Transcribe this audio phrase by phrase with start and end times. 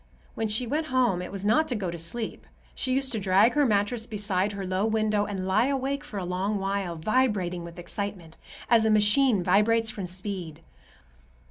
[0.33, 2.47] When she went home, it was not to go to sleep.
[2.73, 6.25] She used to drag her mattress beside her low window and lie awake for a
[6.25, 8.35] long while, vibrating with excitement,
[8.67, 10.61] as a machine vibrates from speed.